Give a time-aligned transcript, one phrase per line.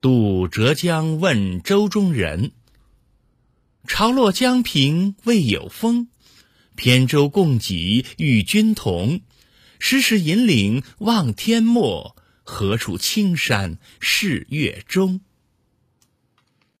[0.00, 2.52] 渡浙江问舟中人，
[3.88, 6.06] 潮落江平未有风，
[6.76, 9.22] 扁舟共济与君同，
[9.80, 12.14] 时时引领望天漠，
[12.44, 15.20] 何处青山是月中。